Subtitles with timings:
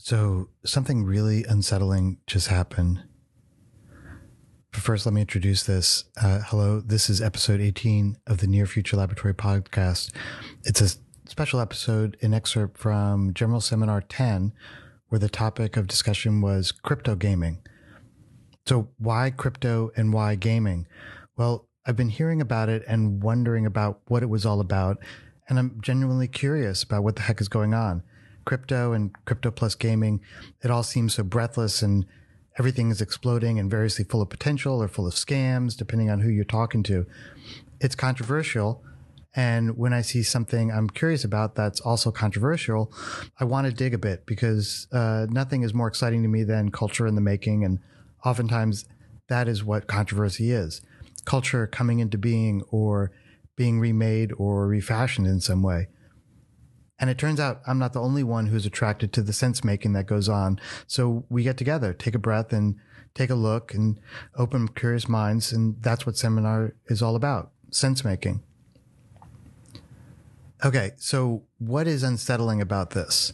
[0.00, 3.02] So, something really unsettling just happened.
[4.70, 6.04] But first, let me introduce this.
[6.22, 10.14] Uh, hello, this is episode 18 of the Near Future Laboratory podcast.
[10.62, 10.96] It's a
[11.28, 14.52] special episode, an excerpt from General Seminar 10,
[15.08, 17.60] where the topic of discussion was crypto gaming.
[18.68, 20.86] So, why crypto and why gaming?
[21.36, 24.98] Well, I've been hearing about it and wondering about what it was all about,
[25.48, 28.04] and I'm genuinely curious about what the heck is going on
[28.48, 30.22] crypto and crypto plus gaming,
[30.64, 32.06] it all seems so breathless and
[32.58, 36.30] everything is exploding and variously full of potential or full of scams, depending on who
[36.30, 37.04] you're talking to.
[37.78, 38.82] It's controversial.
[39.36, 42.90] And when I see something I'm curious about that's also controversial,
[43.38, 46.70] I want to dig a bit because uh, nothing is more exciting to me than
[46.70, 47.64] culture in the making.
[47.66, 47.80] And
[48.24, 48.86] oftentimes
[49.28, 50.80] that is what controversy is
[51.26, 53.12] culture coming into being or
[53.56, 55.88] being remade or refashioned in some way.
[57.00, 59.92] And it turns out I'm not the only one who's attracted to the sense making
[59.92, 60.60] that goes on.
[60.86, 62.76] So we get together, take a breath and
[63.14, 64.00] take a look and
[64.36, 65.52] open curious minds.
[65.52, 67.52] And that's what seminar is all about.
[67.70, 68.42] Sense making.
[70.64, 70.92] Okay.
[70.96, 73.32] So what is unsettling about this?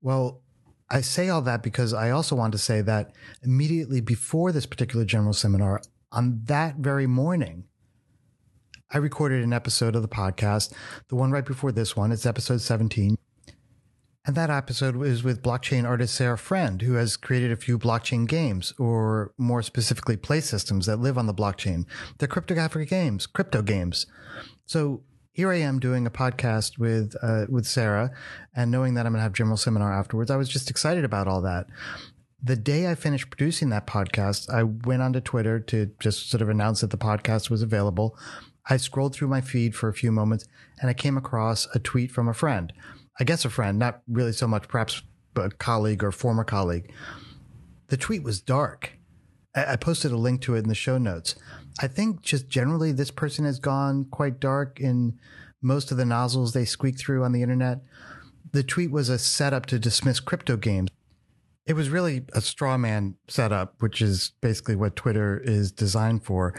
[0.00, 0.42] Well,
[0.88, 3.10] I say all that because I also want to say that
[3.42, 5.82] immediately before this particular general seminar,
[6.12, 7.64] on that very morning,
[8.90, 10.72] I recorded an episode of the podcast,
[11.08, 12.12] the one right before this one.
[12.12, 13.18] It's episode 17.
[14.24, 18.28] And that episode was with blockchain artist Sarah Friend, who has created a few blockchain
[18.28, 21.84] games, or more specifically, play systems that live on the blockchain.
[22.18, 24.06] They're cryptographic games, crypto games.
[24.66, 28.12] So here I am doing a podcast with uh, with Sarah,
[28.54, 31.26] and knowing that I'm going to have general seminar afterwards, I was just excited about
[31.26, 31.66] all that.
[32.42, 36.48] The day I finished producing that podcast, I went onto Twitter to just sort of
[36.48, 38.16] announce that the podcast was available.
[38.68, 40.46] I scrolled through my feed for a few moments
[40.80, 42.72] and I came across a tweet from a friend.
[43.18, 45.02] I guess a friend, not really so much perhaps
[45.36, 46.92] a colleague or former colleague.
[47.88, 48.92] The tweet was dark.
[49.54, 51.34] I posted a link to it in the show notes.
[51.80, 55.18] I think just generally this person has gone quite dark in
[55.62, 57.80] most of the nozzles they squeak through on the internet.
[58.52, 60.90] The tweet was a setup to dismiss crypto games.
[61.64, 66.54] It was really a straw man setup, which is basically what Twitter is designed for.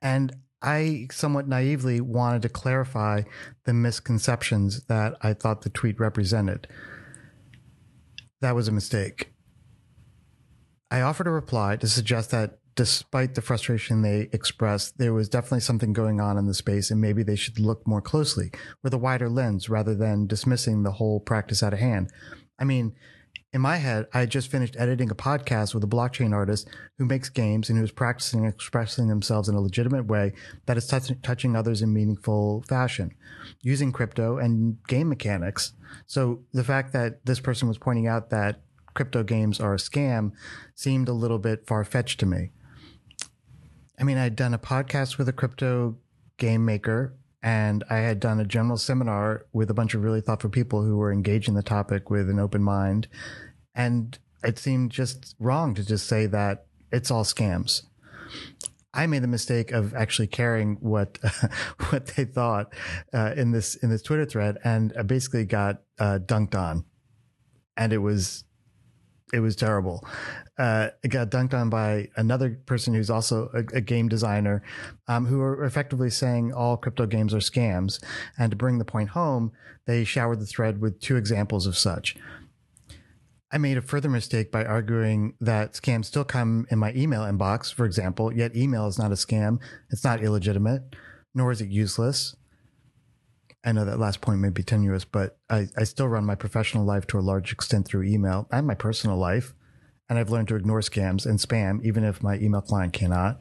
[0.00, 3.22] And I somewhat naively wanted to clarify
[3.64, 6.68] the misconceptions that I thought the tweet represented.
[8.40, 9.32] That was a mistake.
[10.90, 15.60] I offered a reply to suggest that despite the frustration they expressed, there was definitely
[15.60, 18.50] something going on in the space and maybe they should look more closely
[18.82, 22.10] with a wider lens rather than dismissing the whole practice out of hand.
[22.58, 22.94] I mean,
[23.52, 27.04] in my head, I had just finished editing a podcast with a blockchain artist who
[27.04, 30.32] makes games and who is practicing expressing themselves in a legitimate way
[30.64, 33.12] that is touch- touching others in meaningful fashion
[33.60, 35.74] using crypto and game mechanics.
[36.06, 38.62] So the fact that this person was pointing out that
[38.94, 40.32] crypto games are a scam
[40.74, 42.52] seemed a little bit far fetched to me.
[43.98, 45.96] I mean, I'd done a podcast with a crypto
[46.38, 50.50] game maker and I had done a general seminar with a bunch of really thoughtful
[50.50, 53.08] people who were engaging the topic with an open mind.
[53.74, 57.82] And it seemed just wrong to just say that it's all scams.
[58.94, 61.18] I made the mistake of actually caring what
[61.88, 62.72] what they thought
[63.12, 66.84] uh, in this in this Twitter thread, and I basically got uh, dunked on,
[67.74, 68.44] and it was
[69.32, 70.06] it was terrible.
[70.58, 74.62] Uh, it got dunked on by another person who's also a, a game designer,
[75.08, 78.02] um, who are effectively saying all crypto games are scams.
[78.38, 79.52] And to bring the point home,
[79.86, 82.14] they showered the thread with two examples of such.
[83.50, 87.72] I made a further mistake by arguing that scams still come in my email inbox,
[87.72, 89.58] for example, yet email is not a scam.
[89.90, 90.96] It's not illegitimate,
[91.34, 92.34] nor is it useless.
[93.64, 96.84] I know that last point may be tenuous, but I, I still run my professional
[96.84, 99.54] life to a large extent through email and my personal life.
[100.08, 103.40] And I've learned to ignore scams and spam, even if my email client cannot.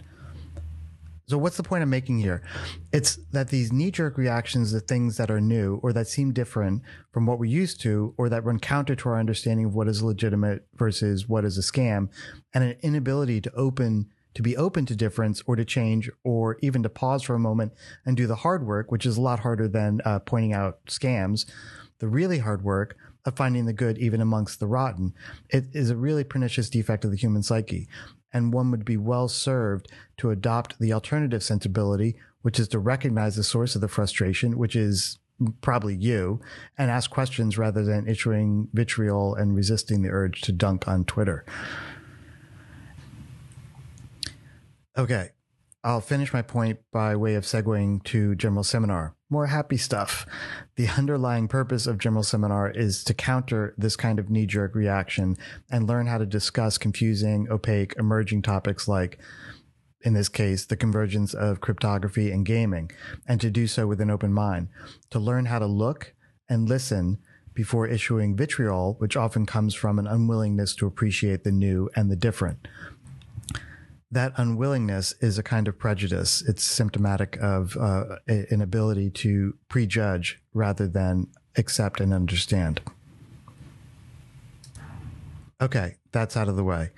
[1.28, 2.44] So, what's the point I'm making here?
[2.92, 6.81] It's that these knee jerk reactions to things that are new or that seem different
[7.12, 10.04] from what we're used to or that run counter to our understanding of what is
[10.04, 12.10] legitimate versus what is a scam
[12.54, 16.83] and an inability to open to be open to difference or to change or even
[16.83, 17.74] to pause for a moment
[18.06, 21.45] and do the hard work, which is a lot harder than uh, pointing out scams,
[22.00, 22.95] the really hard work
[23.25, 25.13] of finding the good even amongst the rotten.
[25.50, 27.88] It is a really pernicious defect of the human psyche.
[28.33, 33.36] And one would be well served to adopt the alternative sensibility, which is to recognize
[33.36, 35.19] the source of the frustration, which is
[35.62, 36.39] probably you,
[36.78, 41.45] and ask questions rather than issuing vitriol and resisting the urge to dunk on Twitter.
[44.98, 45.30] Okay.
[45.84, 49.16] I'll finish my point by way of segueing to general seminar.
[49.32, 50.28] more happy stuff.
[50.76, 55.38] The underlying purpose of General Seminar is to counter this kind of knee jerk reaction
[55.72, 59.18] and learn how to discuss confusing, opaque, emerging topics like
[60.04, 62.92] in this case, the convergence of cryptography and gaming,
[63.28, 64.68] and to do so with an open mind,
[65.12, 66.14] to learn how to look
[66.50, 67.20] and listen
[67.54, 72.16] before issuing vitriol, which often comes from an unwillingness to appreciate the new and the
[72.16, 72.68] different.
[74.12, 76.42] That unwillingness is a kind of prejudice.
[76.46, 81.28] It's symptomatic of uh, an ability to prejudge rather than
[81.58, 82.81] accept and understand.
[85.62, 86.90] Okay, that's out of the way.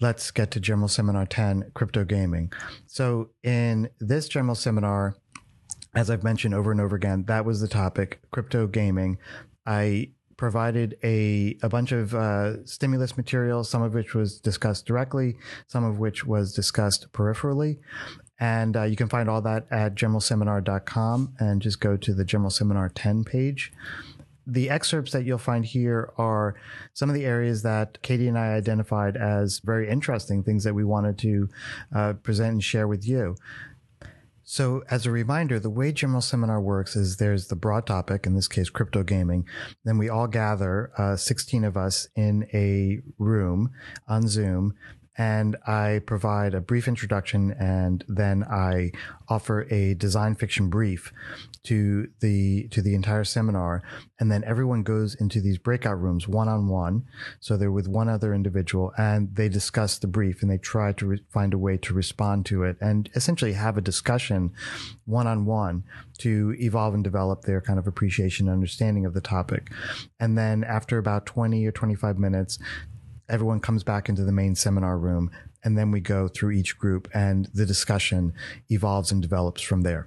[0.00, 2.52] Let's get to General Seminar 10 Crypto Gaming.
[2.86, 5.16] So, in this General Seminar,
[5.94, 9.18] as I've mentioned over and over again, that was the topic crypto gaming.
[9.66, 10.10] I
[10.42, 15.36] provided a, a bunch of uh, stimulus material, some of which was discussed directly,
[15.68, 17.78] some of which was discussed peripherally.
[18.40, 22.50] And uh, you can find all that at generalseminar.com and just go to the General
[22.50, 23.72] Seminar 10 page.
[24.44, 26.56] The excerpts that you'll find here are
[26.92, 30.82] some of the areas that Katie and I identified as very interesting things that we
[30.82, 31.48] wanted to
[31.94, 33.36] uh, present and share with you.
[34.52, 38.34] So, as a reminder, the way General Seminar works is there's the broad topic, in
[38.34, 39.46] this case, crypto gaming.
[39.82, 43.70] Then we all gather, uh, 16 of us in a room
[44.06, 44.74] on Zoom,
[45.18, 48.92] and I provide a brief introduction and then I
[49.28, 51.12] offer a design fiction brief
[51.64, 53.82] to the to the entire seminar.
[54.18, 57.04] And then everyone goes into these breakout rooms one on one
[57.40, 61.06] so they're with one other individual and they discuss the brief and they try to
[61.06, 64.52] re- find a way to respond to it and essentially have a discussion
[65.04, 65.84] one on one
[66.18, 69.70] to evolve and develop their kind of appreciation and understanding of the topic.
[70.20, 72.58] And then after about 20 or 25 minutes
[73.32, 75.30] everyone comes back into the main seminar room
[75.64, 78.34] and then we go through each group and the discussion
[78.70, 80.06] evolves and develops from there.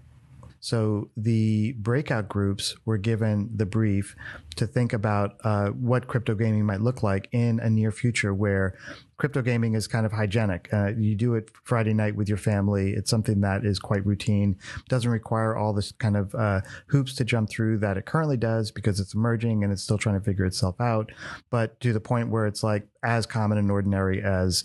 [0.66, 4.16] So the breakout groups were given the brief
[4.56, 8.76] to think about uh, what crypto gaming might look like in a near future where
[9.18, 10.68] crypto gaming is kind of hygienic.
[10.74, 12.94] Uh, you do it Friday night with your family.
[12.94, 14.58] It's something that is quite routine,
[14.90, 18.72] doesn't require all this kind of uh, hoops to jump through that it currently does
[18.72, 21.12] because it's emerging and it's still trying to figure itself out.
[21.52, 24.64] But to the point where it's like as common and ordinary as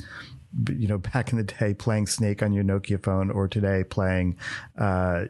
[0.76, 4.36] you know, back in the day playing Snake on your Nokia phone or today playing
[4.78, 5.26] uh,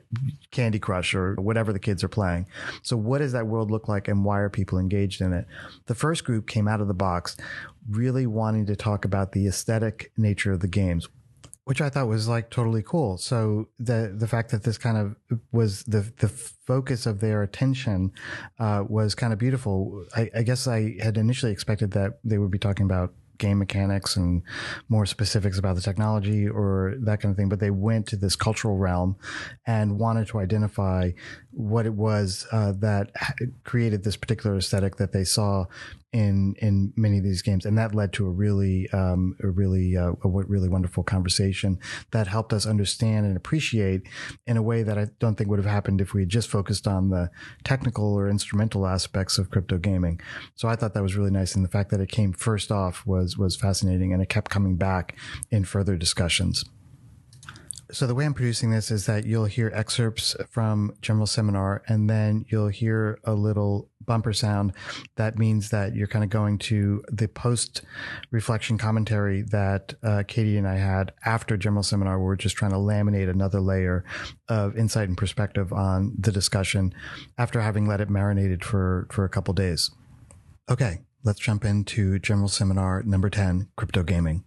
[0.50, 2.46] Candy Crush or whatever the kids are playing.
[2.82, 5.46] So, what does that world look like and why are people engaged in it?
[5.86, 7.36] The first group came out of the box
[7.88, 11.08] really wanting to talk about the aesthetic nature of the games.
[11.64, 13.16] Which I thought was like totally cool.
[13.16, 18.12] So the the fact that this kind of was the the focus of their attention
[18.58, 20.04] uh, was kind of beautiful.
[20.16, 24.14] I, I guess I had initially expected that they would be talking about game mechanics
[24.14, 24.42] and
[24.88, 27.48] more specifics about the technology or that kind of thing.
[27.48, 29.16] But they went to this cultural realm
[29.66, 31.10] and wanted to identify
[31.50, 33.10] what it was uh, that
[33.64, 35.64] created this particular aesthetic that they saw
[36.12, 39.96] in in many of these games, and that led to a really um, a really
[39.96, 41.78] uh, a really wonderful conversation
[42.10, 44.02] that helped us understand and appreciate
[44.46, 46.88] in a way that I don't think would have happened if we had just focused
[46.88, 47.30] on the
[47.64, 50.20] technical or instrumental aspects of crypto gaming.
[50.54, 53.06] So I thought that was really nice, and the fact that it came first off
[53.06, 55.16] was was fascinating, and it kept coming back
[55.50, 56.64] in further discussions.
[57.92, 62.08] So the way I'm producing this is that you'll hear excerpts from General Seminar, and
[62.08, 64.72] then you'll hear a little bumper sound.
[65.16, 67.82] That means that you're kind of going to the post
[68.30, 72.20] reflection commentary that uh, Katie and I had after General Seminar.
[72.20, 74.04] We're just trying to laminate another layer
[74.48, 76.94] of insight and perspective on the discussion
[77.38, 79.90] after having let it marinated for for a couple days.
[80.70, 84.44] Okay, let's jump into General Seminar number ten: Crypto Gaming.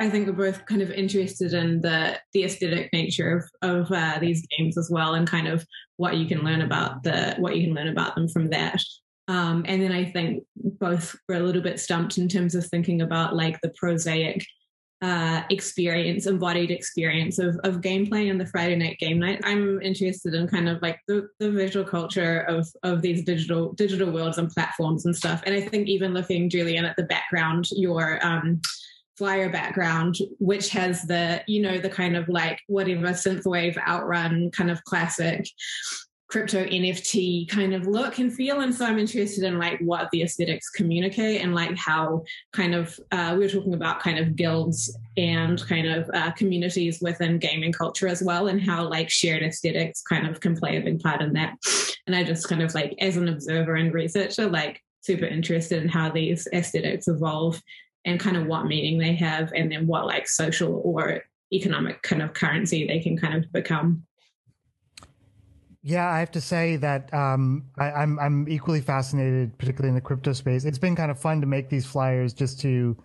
[0.00, 4.18] I think we're both kind of interested in the the aesthetic nature of of uh,
[4.18, 5.66] these games as well, and kind of
[6.00, 8.82] what you can learn about the what you can learn about them from that.
[9.28, 13.02] Um, and then I think both were a little bit stumped in terms of thinking
[13.02, 14.42] about like the prosaic
[15.02, 19.40] uh, experience, embodied experience of, of gameplay and the Friday night game night.
[19.44, 24.10] I'm interested in kind of like the, the visual culture of of these digital digital
[24.10, 25.42] worlds and platforms and stuff.
[25.44, 28.62] And I think even looking, Julian, at the background, your um,
[29.20, 34.70] flyer background, which has the, you know, the kind of like whatever synthwave outrun kind
[34.70, 35.46] of classic
[36.26, 38.60] crypto NFT kind of look and feel.
[38.60, 42.22] And so I'm interested in like what the aesthetics communicate and like how
[42.54, 47.02] kind of, uh, we were talking about kind of guilds and kind of uh, communities
[47.02, 50.80] within gaming culture as well and how like shared aesthetics kind of can play a
[50.80, 51.58] big part in that.
[52.06, 55.90] And I just kind of like, as an observer and researcher, like super interested in
[55.90, 57.60] how these aesthetics evolve
[58.04, 62.22] and kind of what meaning they have and then what like social or economic kind
[62.22, 64.04] of currency they can kind of become
[65.82, 70.00] Yeah, I have to say that um, I, I'm I'm equally fascinated, particularly in the
[70.00, 70.64] crypto space.
[70.64, 72.96] It's been kind of fun to make these flyers just to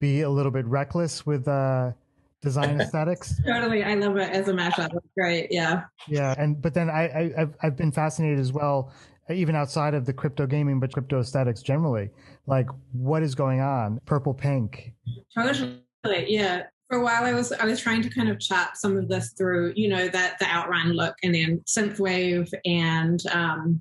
[0.00, 1.92] be a little bit reckless with uh,
[2.40, 3.40] design aesthetics.
[3.44, 4.94] totally, I love it as a mashup.
[4.94, 5.84] It's great, yeah.
[6.08, 8.92] Yeah, and but then I, I have I've been fascinated as well,
[9.30, 12.10] even outside of the crypto gaming, but crypto aesthetics generally.
[12.46, 14.00] Like, what is going on?
[14.06, 14.92] Purple, pink.
[15.34, 15.82] Totally,
[16.28, 19.08] yeah for a while I was I was trying to kind of chat some of
[19.08, 23.80] this through, you know, that the outrun look and then synthwave and um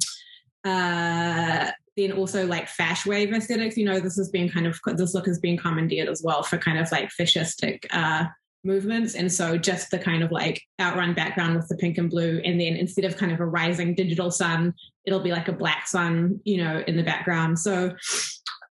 [0.63, 5.13] uh then also like fash wave aesthetics, you know, this has been kind of this
[5.13, 8.25] look has been commandeered as well for kind of like fascistic uh
[8.65, 9.15] movements.
[9.15, 12.59] And so just the kind of like outrun background with the pink and blue, and
[12.59, 14.73] then instead of kind of a rising digital sun,
[15.05, 17.59] it'll be like a black sun, you know, in the background.
[17.59, 17.95] So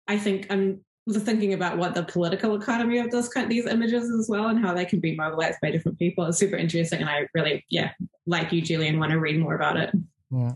[0.09, 0.81] I think I'm
[1.13, 4.73] thinking about what the political economy of those kind these images as well and how
[4.73, 7.91] they can be mobilized by different people is super interesting and i really yeah
[8.27, 9.91] like you julian want to read more about it
[10.31, 10.53] yeah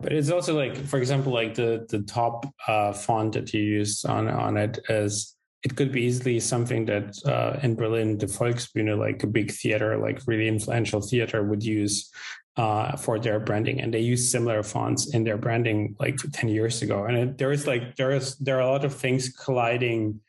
[0.00, 4.04] but it's also like for example like the the top uh, font that you use
[4.04, 8.98] on on it is it could be easily something that uh, in Berlin, the Volksbühne,
[8.98, 12.10] like a big theater, like really influential theater, would use
[12.56, 16.82] uh, for their branding, and they use similar fonts in their branding like ten years
[16.82, 17.04] ago.
[17.04, 20.20] And it, there is like there is there are a lot of things colliding,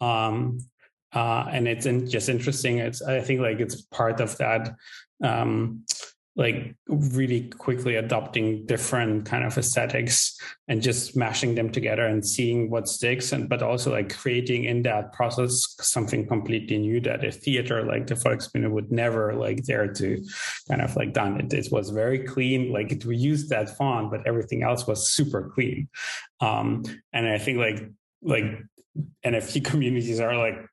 [0.00, 0.58] um,
[1.14, 2.78] uh, and it's in, just interesting.
[2.78, 4.76] It's I think like it's part of that.
[5.22, 5.84] Um,
[6.36, 10.36] like really quickly adopting different kind of aesthetics
[10.66, 14.82] and just mashing them together and seeing what sticks and but also like creating in
[14.82, 19.92] that process something completely new that a theater like the Volksbühne would never like dare
[19.92, 20.20] to
[20.68, 21.40] kind of like done.
[21.40, 25.12] It it was very clean like it we used that font but everything else was
[25.12, 25.88] super clean.
[26.40, 27.88] Um and i think like
[28.22, 28.44] like
[29.24, 30.66] nft communities are like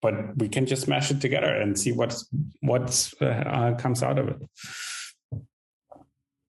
[0.00, 2.28] but we can just mash it together and see what's
[2.60, 4.36] what uh, comes out of it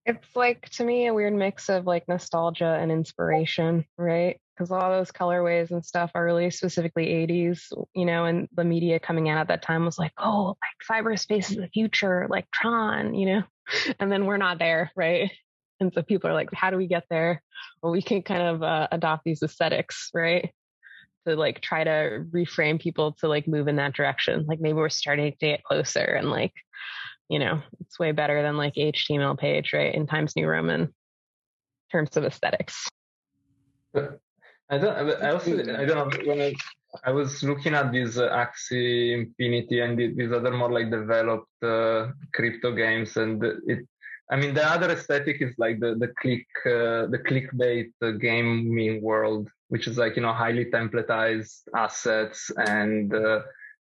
[0.09, 4.41] it's like to me a weird mix of like nostalgia and inspiration, right?
[4.57, 8.99] Because all those colorways and stuff are really specifically 80s, you know, and the media
[8.99, 13.13] coming out at that time was like, oh, like cyberspace is the future, like Tron,
[13.13, 13.43] you know,
[13.99, 15.31] and then we're not there, right?
[15.79, 17.43] And so people are like, how do we get there?
[17.81, 20.51] Well, we can kind of uh, adopt these aesthetics, right?
[21.27, 24.45] To like try to reframe people to like move in that direction.
[24.47, 26.53] Like maybe we're starting to get closer and like
[27.29, 29.93] you know, it's way better than like HTML page, right?
[29.93, 30.89] In Times New Roman in
[31.91, 32.87] terms of aesthetics.
[34.69, 35.21] I don't.
[35.21, 35.53] I also.
[35.53, 36.09] I don't know.
[36.25, 36.55] When I,
[37.03, 42.07] I was looking at this uh, Axie Infinity and these other more like developed uh,
[42.33, 43.87] crypto games, and it.
[44.31, 49.01] I mean, the other aesthetic is like the the click uh, the clickbait uh, gaming
[49.01, 53.41] world, which is like you know highly templatized assets and uh,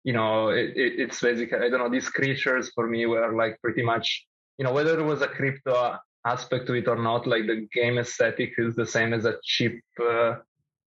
[0.05, 3.61] you know, it, it, it's basically, I don't know, these creatures for me were like
[3.63, 4.27] pretty much,
[4.59, 7.99] you know, whether it was a crypto aspect to it or not, like the game
[7.99, 10.37] aesthetic is the same as a cheap, uh,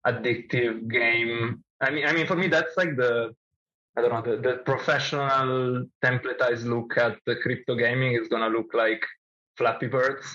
[0.05, 1.63] addictive game.
[1.81, 3.33] I mean, I mean, for me, that's like the,
[3.97, 8.57] I don't know, the, the professional templatized look at the crypto gaming is going to
[8.57, 9.03] look like
[9.57, 10.25] Flappy Birds.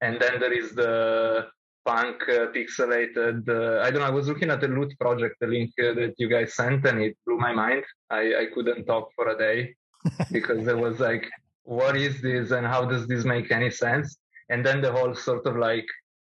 [0.00, 1.46] And then there is the,
[1.86, 3.48] punk uh, pixelated.
[3.48, 4.06] Uh, I don't know.
[4.06, 7.00] I was looking at the loot project, the link uh, that you guys sent, and
[7.00, 7.84] it blew my mind.
[8.10, 9.76] I, I couldn't talk for a day
[10.32, 11.24] because it was like,
[11.62, 14.16] what is this and how does this make any sense?
[14.50, 15.86] And then the whole sort of like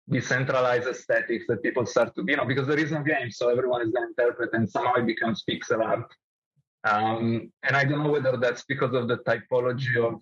[0.09, 3.81] decentralized aesthetics that people start to, you know, because there is no game, so everyone
[3.81, 6.09] is going to interpret, and somehow it becomes pixel art.
[6.85, 10.21] Um, and I don't know whether that's because of the typology of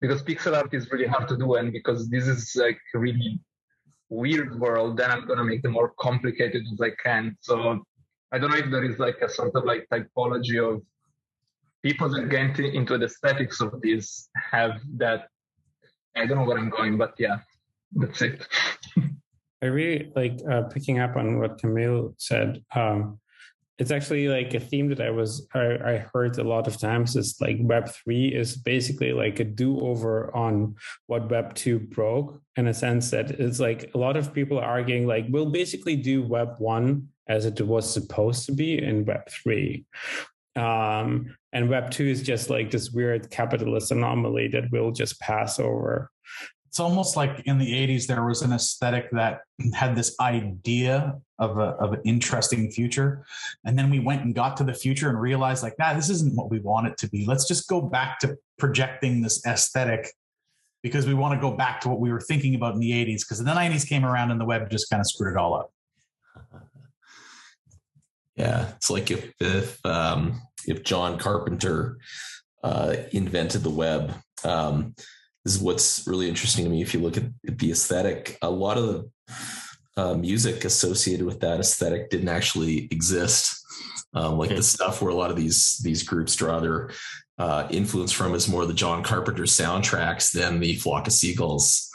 [0.00, 3.40] because pixel art is really hard to do, and because this is like really
[4.10, 7.36] weird world, then I'm gonna make them more complicated as I can.
[7.40, 7.84] So
[8.32, 10.82] I don't know if there is like a sort of like typology of
[11.82, 15.28] people that get into the aesthetics of this have that.
[16.16, 17.38] I don't know where I'm going, but yeah,
[17.92, 18.46] that's it.
[19.62, 22.62] I really like uh, picking up on what Camille said.
[22.74, 23.18] Um,
[23.78, 27.14] it's actually like a theme that I was I, I, heard a lot of times
[27.14, 30.74] is like Web three is basically like a do over on
[31.06, 34.64] what Web two broke in a sense that it's like a lot of people are
[34.64, 39.28] arguing like we'll basically do Web one as it was supposed to be in Web
[39.30, 39.84] three.
[40.56, 45.60] Um, and Web two is just like this weird capitalist anomaly that we'll just pass
[45.60, 46.10] over
[46.68, 49.40] it's almost like in the 80s there was an aesthetic that
[49.74, 53.24] had this idea of, a, of an interesting future.
[53.64, 56.36] And then we went and got to the future and realized like nah this isn't
[56.36, 57.24] what we want it to be.
[57.26, 60.12] Let's just go back to projecting this aesthetic
[60.82, 63.20] because we want to go back to what we were thinking about in the 80s
[63.20, 65.72] because the 90s came around and the web just kind of screwed it all up.
[68.36, 71.98] Yeah it's like if if um, if john carpenter
[72.62, 74.94] uh, invented the web um,
[75.48, 76.82] is what's really interesting to me.
[76.82, 79.10] If you look at the aesthetic, a lot of the
[79.96, 83.64] uh, music associated with that aesthetic didn't actually exist.
[84.14, 86.90] Um, like the stuff where a lot of these these groups draw their
[87.38, 91.90] uh, influence from is more the John Carpenter soundtracks than the Flock of Seagulls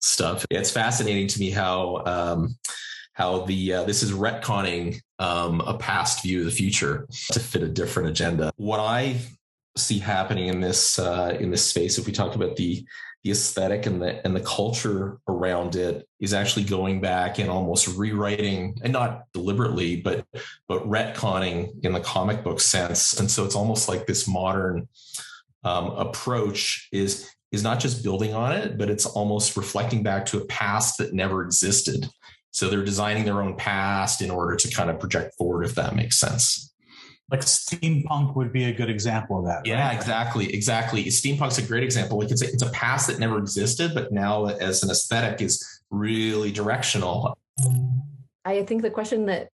[0.00, 0.46] stuff.
[0.50, 2.56] It's fascinating to me how um,
[3.12, 7.62] how the uh, this is retconning um, a past view of the future to fit
[7.62, 8.52] a different agenda.
[8.56, 9.20] What I
[9.78, 12.84] see happening in this uh, in this space, if we talk about the
[13.24, 17.88] the aesthetic and the and the culture around it is actually going back and almost
[17.88, 20.24] rewriting and not deliberately but
[20.68, 23.18] but retconning in the comic book sense.
[23.18, 24.88] And so it's almost like this modern
[25.64, 30.38] um, approach is is not just building on it but it's almost reflecting back to
[30.38, 32.08] a past that never existed.
[32.50, 35.96] So they're designing their own past in order to kind of project forward if that
[35.96, 36.67] makes sense
[37.30, 39.66] like steampunk would be a good example of that.
[39.66, 39.94] Yeah, right?
[39.94, 41.04] exactly, exactly.
[41.04, 42.18] Steampunk's a great example.
[42.18, 45.82] Like it's a, it's a past that never existed, but now as an aesthetic is
[45.90, 47.36] really directional.
[48.44, 49.48] I think the question that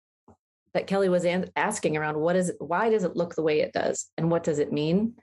[0.75, 3.73] that Kelly was an- asking around what is why does it look the way it
[3.73, 5.15] does and what does it mean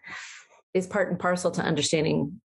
[0.73, 2.41] is part and parcel to understanding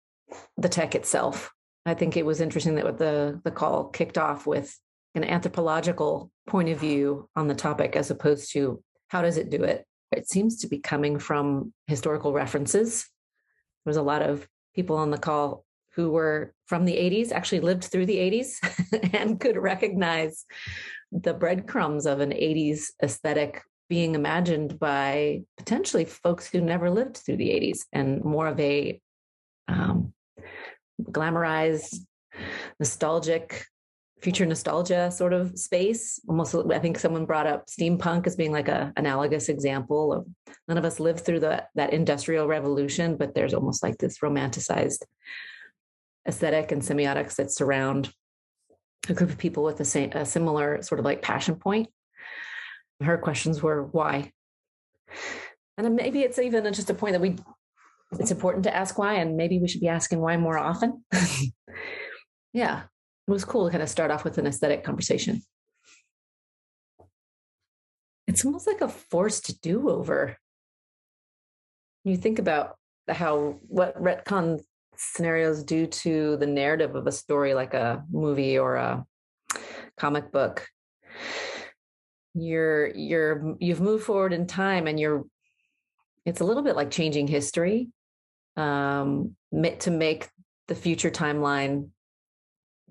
[0.57, 1.51] the tech itself.
[1.86, 4.77] I think it was interesting that what the the call kicked off with
[5.15, 9.63] an anthropological point of view on the topic as opposed to how does it do
[9.63, 9.86] it
[10.17, 13.05] it seems to be coming from historical references.
[13.84, 15.65] There was a lot of people on the call
[15.96, 20.46] who were from the 80s, actually lived through the 80s, and could recognize
[21.12, 27.38] the breadcrumbs of an 80s aesthetic being imagined by potentially folks who never lived through
[27.38, 29.00] the 80s and more of a
[29.67, 30.13] um,
[31.03, 31.98] glamorized,
[32.79, 33.65] nostalgic
[34.24, 36.20] future nostalgia sort of space.
[36.30, 40.25] Almost, I think someone brought up steampunk as being like a analogous example of
[40.70, 45.03] none of us lived through the that industrial revolution, but there's almost like this romanticized
[46.25, 48.13] aesthetic and semiotics that surround
[49.10, 51.89] a group of people with a, a similar sort of like passion point.
[53.01, 54.32] Her questions were why,
[55.77, 57.36] and maybe it's even just a point that we
[58.20, 61.03] it's important to ask why, and maybe we should be asking why more often.
[62.53, 62.83] yeah,
[63.27, 65.42] it was cool to kind of start off with an aesthetic conversation.
[68.27, 70.38] It's almost like a forced do over.
[72.03, 72.75] You think about
[73.07, 74.62] how what retcon
[74.96, 79.05] scenarios do to the narrative of a story like a movie or a
[79.98, 80.68] comic book
[82.33, 85.24] you're you're you've moved forward in time and you're
[86.25, 87.90] it's a little bit like changing history
[88.57, 89.36] um
[89.79, 90.29] to make
[90.68, 91.90] the future timeline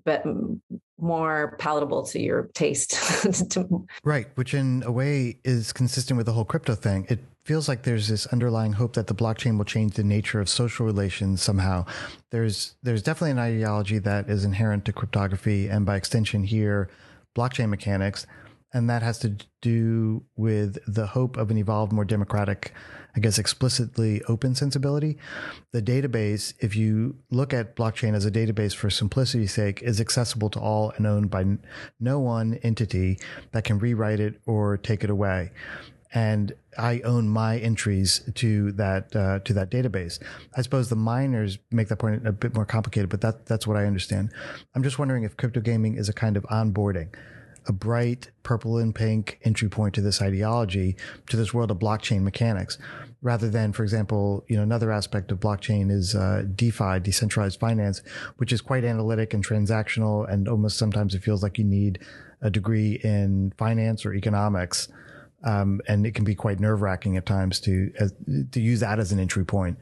[0.05, 0.25] but
[0.99, 2.99] more palatable to your taste.
[4.05, 7.07] right, which in a way is consistent with the whole crypto thing.
[7.09, 10.49] It feels like there's this underlying hope that the blockchain will change the nature of
[10.49, 11.85] social relations somehow.
[12.31, 16.89] There's there's definitely an ideology that is inherent to cryptography and by extension here
[17.35, 18.27] blockchain mechanics
[18.73, 22.73] and that has to do with the hope of an evolved more democratic
[23.15, 25.19] I guess, explicitly open sensibility.
[25.73, 30.49] The database, if you look at blockchain as a database for simplicity's sake, is accessible
[30.51, 31.45] to all and owned by
[32.01, 33.19] no one entity
[33.53, 35.51] that can rewrite it or take it away.
[36.15, 40.19] And I own my entries to that uh, to that database.
[40.55, 43.79] I suppose the miners make that point a bit more complicated, but that that's what
[43.79, 44.31] I understand.
[44.75, 47.15] I'm just wondering if crypto gaming is a kind of onboarding
[47.67, 50.97] a bright purple and pink entry point to this ideology,
[51.29, 52.79] to this world of blockchain mechanics,
[53.21, 58.03] rather than, for example, you know, another aspect of blockchain is uh, DeFi, decentralized finance,
[58.37, 61.99] which is quite analytic and transactional, and almost sometimes it feels like you need
[62.41, 64.89] a degree in finance or economics.
[65.45, 68.15] Um, and it can be quite nerve wracking at times to as,
[68.53, 69.77] to use that as an entry point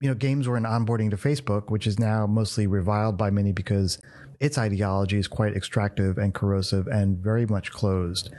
[0.00, 3.52] you know, games were an onboarding to Facebook, which is now mostly reviled by many
[3.52, 3.98] because
[4.40, 8.30] its ideology is quite extractive and corrosive and very much closed.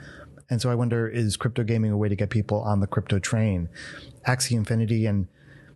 [0.50, 3.18] And so I wonder, is crypto gaming a way to get people on the crypto
[3.18, 3.68] train?
[4.26, 5.28] Axie Infinity and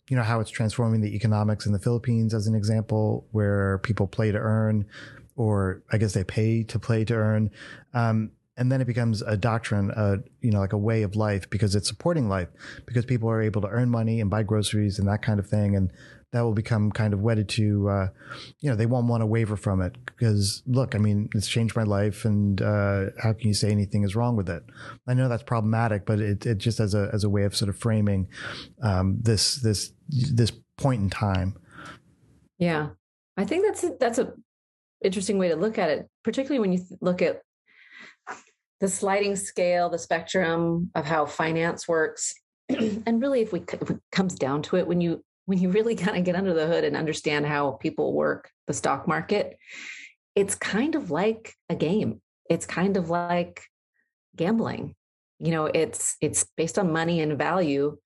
[0.09, 4.07] you know how it's transforming the economics in the Philippines as an example, where people
[4.07, 4.87] play to earn,
[5.35, 7.51] or I guess they pay to play to earn.
[7.93, 11.51] Um, and then it becomes a doctrine, uh, you know, like a way of life
[11.51, 12.49] because it's supporting life
[12.87, 15.77] because people are able to earn money and buy groceries and that kind of thing.
[15.77, 15.93] And
[16.33, 18.09] that will become kind of wedded to, uh,
[18.61, 21.77] you know, they won't want to waver from it because look, I mean, it's changed
[21.77, 24.63] my life and, uh, how can you say anything is wrong with it?
[25.07, 27.69] I know that's problematic, but it, it just as a, as a way of sort
[27.69, 28.29] of framing,
[28.83, 31.57] um, this, this, this point in time.
[32.59, 32.89] Yeah.
[33.37, 34.33] I think that's, a, that's a
[35.03, 37.43] interesting way to look at it, particularly when you look at
[38.81, 42.35] the sliding scale, the spectrum of how finance works.
[42.69, 45.97] and really, if, we, if it comes down to it, when you when you really
[45.97, 49.57] kind of get under the hood and understand how people work the stock market,
[50.35, 52.21] it's kind of like a game.
[52.51, 53.65] It's kind of like
[54.37, 54.95] gambling.
[55.39, 57.99] You know, it's it's based on money and value,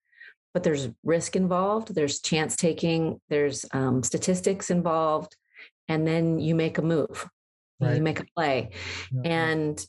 [0.55, 1.95] but there's risk involved.
[1.95, 3.21] There's chance taking.
[3.29, 5.37] There's um, statistics involved,
[5.89, 7.29] and then you make a move.
[7.81, 7.97] Right.
[7.97, 8.71] You make a play,
[9.11, 9.21] yeah.
[9.25, 9.87] and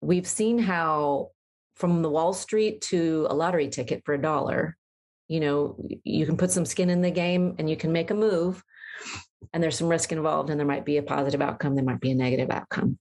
[0.00, 1.30] we've seen how
[1.76, 4.76] from the Wall Street to a lottery ticket for a dollar,
[5.28, 8.14] you know, you can put some skin in the game and you can make a
[8.14, 8.62] move
[9.52, 12.10] and there's some risk involved and there might be a positive outcome there might be
[12.10, 12.98] a negative outcome.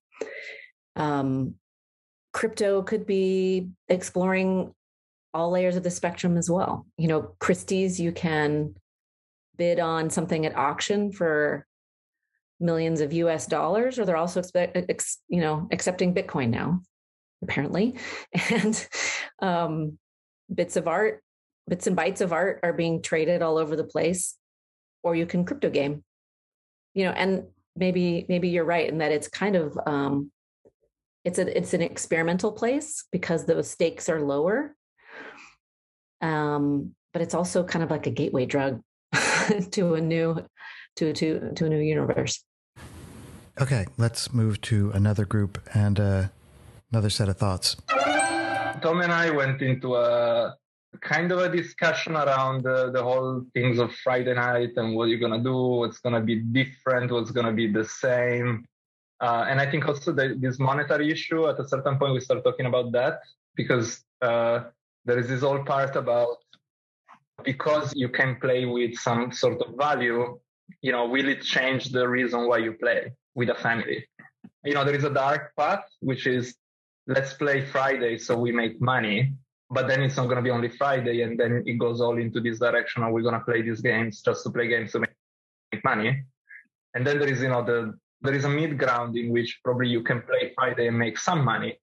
[0.96, 1.56] Um,
[2.32, 4.74] crypto could be exploring
[5.34, 6.86] all layers of the spectrum as well.
[6.98, 8.76] You know christie's you can
[9.58, 11.66] bid on something at auction for
[12.60, 16.82] millions of us dollars or they're also ex, you know accepting bitcoin now
[17.44, 17.96] apparently.
[18.50, 18.88] And
[19.40, 19.98] um,
[20.54, 21.23] bits of art
[21.68, 24.36] bits and bytes of art are being traded all over the place
[25.04, 26.04] or you can crypto game.
[26.94, 27.44] You know and
[27.76, 30.32] maybe maybe you're right in that it's kind of um
[31.24, 34.76] it's a it's an experimental place because the stakes are lower.
[36.22, 38.82] Um but it's also kind of like a gateway drug
[39.72, 40.46] to a new
[40.98, 42.44] to to to a new universe.
[43.60, 46.28] Okay let's move to another group and uh
[46.92, 47.78] another set of thoughts.
[48.82, 50.56] Tom and i went into a
[51.04, 55.20] kind of a discussion around the, the whole things of Friday night and what you're
[55.20, 58.66] gonna do, what's gonna be different, what's gonna be the same.
[59.20, 62.44] Uh, and I think also the, this monetary issue, at a certain point, we start
[62.44, 63.20] talking about that
[63.56, 64.64] because uh,
[65.06, 66.38] there is this whole part about
[67.44, 70.40] because you can play with some sort of value,
[70.82, 74.06] you know, will it change the reason why you play with a family?
[74.64, 76.56] You know, there is a dark path, which is
[77.08, 79.34] let's play Friday so we make money
[79.74, 82.40] but then it's not going to be only Friday, and then it goes all into
[82.40, 83.04] this direction.
[83.04, 86.24] Are we going to play these games just to play games to make money?
[86.94, 89.90] And then there is, you know, the there is a mid ground in which probably
[89.90, 91.80] you can play Friday and make some money,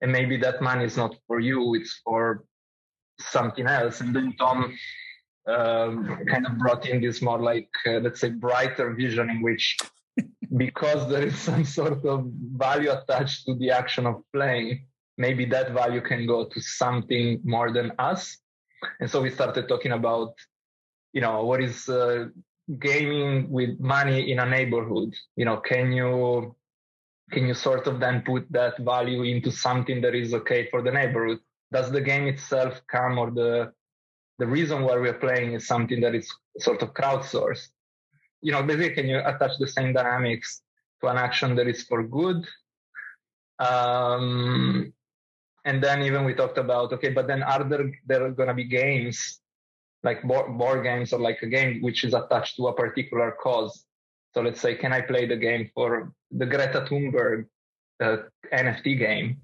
[0.00, 2.44] and maybe that money is not for you; it's for
[3.20, 4.00] something else.
[4.00, 4.74] And then Tom
[5.46, 9.76] um, kind of brought in this more like, uh, let's say, brighter vision in which,
[10.56, 14.86] because there is some sort of value attached to the action of playing,
[15.18, 18.38] maybe that value can go to something more than us.
[19.00, 20.34] And so we started talking about,
[21.12, 22.26] you know, what is uh,
[22.78, 25.14] gaming with money in a neighborhood?
[25.36, 26.54] You know, can you
[27.32, 30.92] can you sort of then put that value into something that is okay for the
[30.92, 31.38] neighborhood?
[31.72, 33.72] Does the game itself come or the
[34.38, 37.68] the reason why we're playing is something that is sort of crowdsourced?
[38.42, 40.62] You know, basically, can you attach the same dynamics
[41.00, 42.46] to an action that is for good?
[43.58, 44.92] Um,
[45.66, 48.54] and then even we talked about okay but then are there there are going to
[48.54, 49.40] be games
[50.02, 53.84] like board, board games or like a game which is attached to a particular cause?
[54.32, 57.46] So let's say can i play the game for the greta thunberg
[58.02, 58.16] uh,
[58.52, 59.38] nft game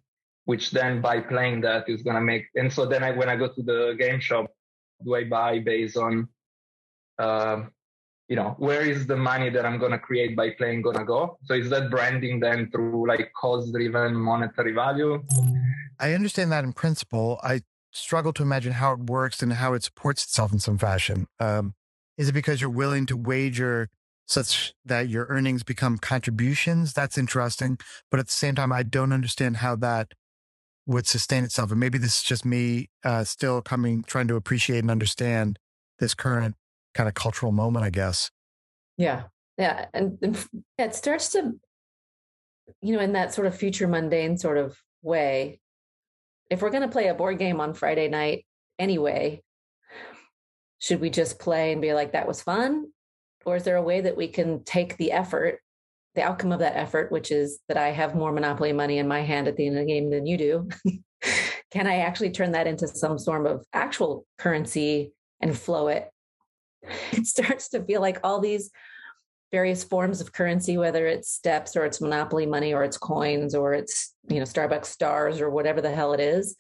[0.45, 3.37] which then by playing that is going to make and so then I, when i
[3.37, 4.47] go to the game shop
[5.05, 6.29] do i buy based on
[7.19, 7.63] uh,
[8.29, 11.39] you know where is the money that i'm going to create by playing gonna go?
[11.45, 15.23] So is that branding then through like cause driven monetary value
[16.03, 17.39] I understand that in principle.
[17.45, 17.61] I
[17.93, 21.29] struggle to imagine how it works and how it supports itself in some fashion.
[21.39, 21.75] Um,
[22.19, 23.89] is it because you're willing to wager
[24.27, 26.93] such that your earnings become contributions?
[26.93, 27.79] That's interesting.
[28.11, 30.13] But at the same time, I don't understand how that
[30.87, 31.71] would sustain itself.
[31.71, 35.59] And maybe this is just me uh, still coming, trying to appreciate and understand
[36.01, 36.57] this current
[36.95, 38.31] kind of cultural moment, I guess.
[38.97, 39.25] Yeah.
[39.57, 39.87] Yeah.
[39.95, 41.53] And, and it starts to,
[42.81, 45.61] you know, in that sort of future mundane sort of way,
[46.53, 48.45] if we're going to play a board game on Friday night
[48.79, 49.43] anyway,
[50.81, 52.89] should we just play and be like, that was fun?
[53.47, 55.61] Or is there a way that we can take the effort,
[56.15, 59.23] the outcome of that effort, which is that I have more Monopoly money in my
[59.23, 60.69] hand at the end of the game than you do?
[61.71, 66.11] can I actually turn that into some form of actual currency and flow it?
[67.13, 68.71] It starts to feel like all these
[69.53, 73.75] various forms of currency, whether it's steps or it's monopoly money or it's coins or
[73.75, 76.57] it's, you know, Starbucks stars or whatever the hell it is.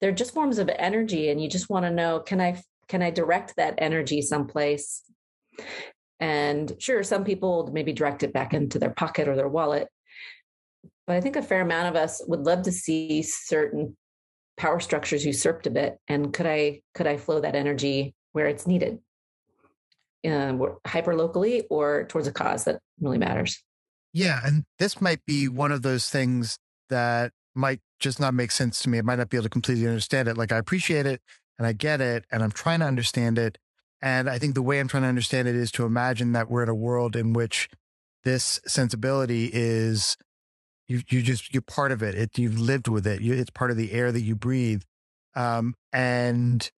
[0.00, 1.30] They're just forms of energy.
[1.30, 5.02] And you just want to know, can I can I direct that energy someplace?
[6.20, 9.88] And sure, some people maybe direct it back into their pocket or their wallet.
[11.06, 13.96] But I think a fair amount of us would love to see certain
[14.56, 15.98] power structures usurped a bit.
[16.08, 18.98] And could I could I flow that energy where it's needed?
[20.26, 23.62] Uh, hyper locally or towards a cause that really matters.
[24.12, 24.40] Yeah.
[24.42, 28.88] And this might be one of those things that might just not make sense to
[28.88, 28.98] me.
[28.98, 30.36] I might not be able to completely understand it.
[30.36, 31.20] Like I appreciate it
[31.58, 33.58] and I get it and I'm trying to understand it.
[34.00, 36.62] And I think the way I'm trying to understand it is to imagine that we're
[36.62, 37.68] in a world in which
[38.24, 40.16] this sensibility is
[40.88, 42.14] you you just you're part of it.
[42.14, 43.20] it you've lived with it.
[43.20, 44.82] You, it's part of the air that you breathe,
[45.34, 46.68] um, and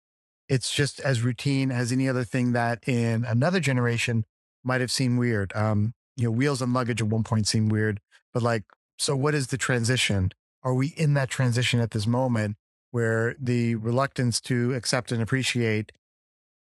[0.50, 4.24] it's just as routine as any other thing that in another generation
[4.64, 5.52] might have seemed weird.
[5.54, 8.00] Um, you know, wheels and luggage at one point seemed weird,
[8.34, 8.64] but like,
[8.98, 10.32] so what is the transition?
[10.64, 12.56] Are we in that transition at this moment
[12.90, 15.92] where the reluctance to accept and appreciate,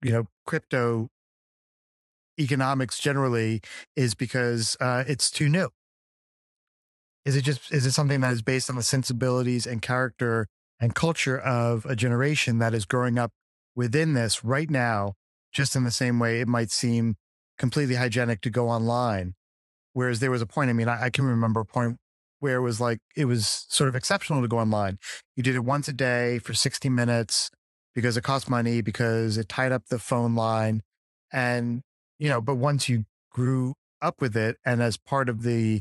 [0.04, 1.10] you know, crypto
[2.40, 3.60] economics generally
[3.96, 5.70] is because uh, it's too new?
[7.26, 10.48] Is it just is it something that is based on the sensibilities and character
[10.80, 13.32] and culture of a generation that is growing up
[13.80, 15.14] within this right now,
[15.54, 17.16] just in the same way it might seem
[17.58, 19.36] completely hygienic to go online.
[19.94, 21.96] Whereas there was a point, I mean, I, I can remember a point
[22.40, 24.98] where it was like, it was sort of exceptional to go online.
[25.38, 27.50] You did it once a day for 60 minutes
[27.96, 30.82] because it cost money, because it tied up the phone line.
[31.32, 31.82] And,
[32.18, 35.80] you know, but once you grew up with it and as part of the,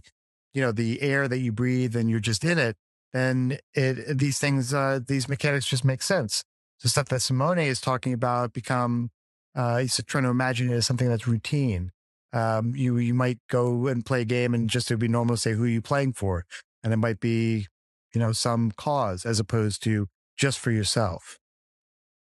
[0.55, 2.77] you know, the air that you breathe and you're just in it,
[3.13, 6.45] then it, these things, uh, these mechanics just make sense.
[6.83, 9.11] The stuff that Simone is talking about become,
[9.55, 11.91] uh, he's trying to imagine it as something that's routine.
[12.33, 15.37] Um, you, you might go and play a game and just it would be normal
[15.37, 16.45] to say, who are you playing for?
[16.85, 17.67] And it might be,
[18.15, 21.39] you know, some cause as opposed to just for yourself.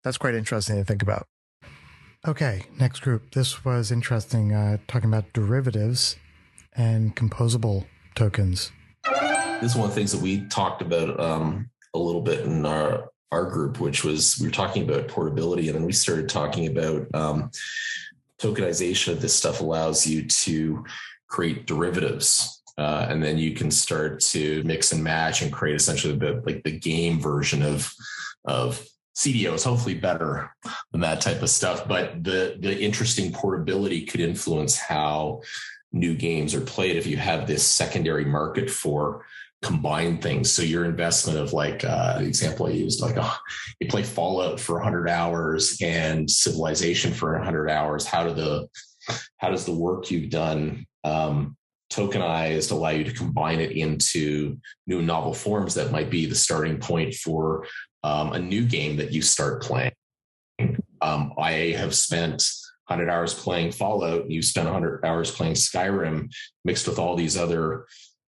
[0.03, 1.25] That's quite interesting to think about.
[2.27, 3.33] Okay, next group.
[3.33, 6.17] This was interesting, uh, talking about derivatives
[6.73, 8.71] and composable tokens.
[9.61, 12.65] This is one of the things that we talked about um, a little bit in
[12.65, 16.67] our our group, which was we were talking about portability, and then we started talking
[16.67, 17.51] about um,
[18.39, 20.83] tokenization of this stuff allows you to
[21.27, 22.61] create derivatives.
[22.77, 26.61] Uh, and then you can start to mix and match and create essentially the, like
[26.63, 27.91] the game version of
[28.43, 28.85] of
[29.15, 30.51] CDOs, hopefully better
[30.91, 31.87] than that type of stuff.
[31.87, 35.41] But the the interesting portability could influence how
[35.93, 39.25] new games are played if you have this secondary market for
[39.65, 40.51] combine things.
[40.51, 43.33] So your investment of like uh, the example I used, like uh,
[43.79, 48.05] you play Fallout for 100 hours and Civilization for 100 hours.
[48.05, 48.67] How do the
[49.37, 51.57] how does the work you've done um,
[51.91, 56.77] tokenized allow you to combine it into new novel forms that might be the starting
[56.77, 57.65] point for
[58.03, 59.91] um, a new game that you start playing?
[61.01, 62.43] Um, I have spent
[62.87, 64.29] 100 hours playing Fallout.
[64.29, 66.31] You spent 100 hours playing Skyrim,
[66.63, 67.85] mixed with all these other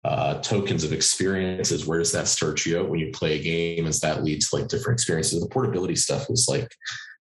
[0.05, 1.87] uh, tokens of experiences.
[1.87, 3.85] Where does that start you out when you play a game?
[3.85, 5.41] Does that lead to like different experiences?
[5.41, 6.69] The portability stuff is like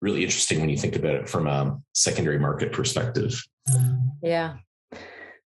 [0.01, 3.41] really interesting when you think about it from a secondary market perspective.
[4.21, 4.55] Yeah.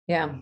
[0.08, 0.36] Yeah.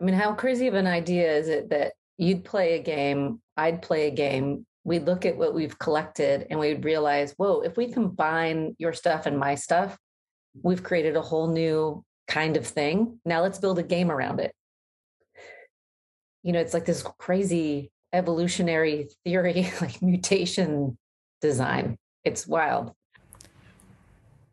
[0.00, 3.82] I mean, how crazy of an idea is it that you'd play a game, I'd
[3.82, 7.92] play a game, we'd look at what we've collected and we'd realize, whoa, if we
[7.92, 9.98] combine your stuff and my stuff,
[10.62, 13.18] we've created a whole new kind of thing.
[13.24, 14.54] Now let's build a game around it
[16.46, 20.96] you know, it's like this crazy evolutionary theory, like mutation
[21.40, 21.98] design.
[22.24, 22.92] It's wild.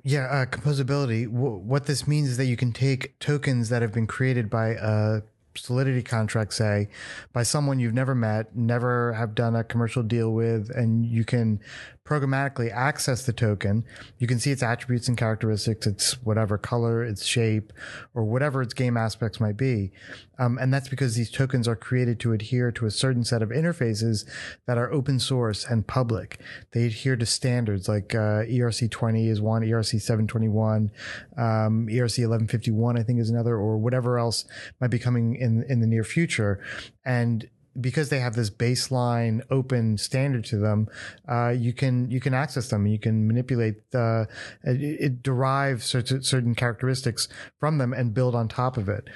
[0.04, 1.32] Yeah, uh, composability.
[1.32, 4.70] W- what this means is that you can take tokens that have been created by
[4.70, 5.22] a
[5.56, 6.90] solidity contract, say,
[7.32, 11.60] by someone you've never met, never have done a commercial deal with, and you can
[12.06, 13.86] programmatically access the token.
[14.18, 17.72] You can see its attributes and characteristics, its whatever color, its shape,
[18.14, 19.92] or whatever its game aspects might be.
[20.38, 23.50] Um, and that's because these tokens are created to adhere to a certain set of
[23.50, 24.28] interfaces
[24.66, 26.40] that are open source and public.
[26.72, 30.92] They adhere to standards like uh, ERC20 is one, ERC 721,
[31.38, 34.46] um, ERC 1151, I think is another, or whatever else
[34.82, 36.62] might be coming in in the near future.
[37.06, 37.48] And
[37.80, 40.88] because they have this baseline open standard to them,
[41.28, 42.86] uh, you can you can access them.
[42.86, 43.76] You can manipulate.
[43.94, 44.26] Uh,
[44.64, 47.28] it, it derives certain, certain characteristics
[47.60, 49.10] from them and build on top of it.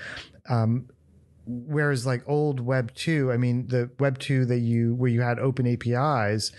[0.50, 0.88] Um,
[1.46, 5.40] whereas like old Web two, I mean the Web two that you where you had
[5.40, 6.52] open APIs.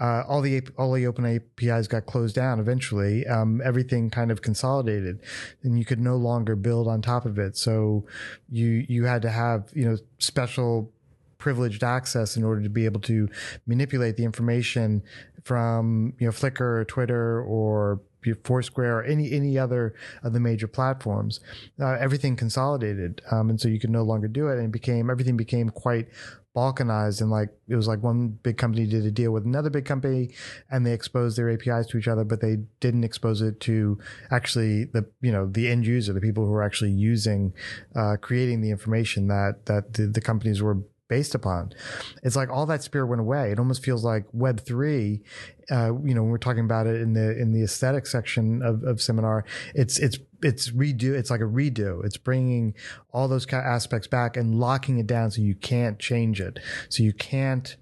[0.00, 3.26] Uh, all the all the open APIs got closed down eventually.
[3.26, 5.20] Um, everything kind of consolidated,
[5.64, 7.56] and you could no longer build on top of it.
[7.56, 8.06] So
[8.48, 10.92] you you had to have you know special
[11.38, 13.28] privileged access in order to be able to
[13.66, 15.02] manipulate the information
[15.44, 18.00] from you know Flickr or Twitter or
[18.44, 21.40] Foursquare or any any other of the major platforms.
[21.80, 25.08] Uh, everything consolidated, um, and so you could no longer do it, and it became
[25.08, 26.08] everything became quite
[26.56, 29.84] balkanized and like it was like one big company did a deal with another big
[29.84, 30.30] company
[30.70, 33.96] and they exposed their APIs to each other but they didn't expose it to
[34.32, 37.52] actually the you know the end user the people who were actually using
[37.94, 41.72] uh, creating the information that that the, the companies were based upon.
[42.22, 43.50] It's like all that spirit went away.
[43.50, 45.22] It almost feels like Web three.
[45.70, 48.84] Uh, you know, when we're talking about it in the in the aesthetic section of,
[48.84, 49.44] of seminar,
[49.74, 51.14] it's it's it's redo.
[51.14, 52.04] It's like a redo.
[52.04, 52.74] It's bringing
[53.12, 56.58] all those aspects back and locking it down so you can't change it.
[56.88, 57.76] So you can't.